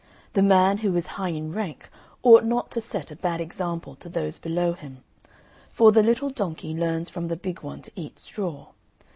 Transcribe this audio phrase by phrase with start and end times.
[0.33, 1.87] The man who is high in rank
[2.23, 5.03] ought not to set a bad example to those below him;
[5.69, 8.69] for the little donkey learns from the big one to eat straw.